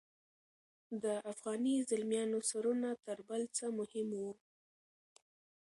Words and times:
د 1.03 1.05
افغاني 1.31 1.75
زلمیانو 1.89 2.39
سرونه 2.49 2.89
تر 3.05 3.17
بل 3.29 3.41
څه 3.57 3.65
مهم 3.79 4.07
وو. 4.19 4.31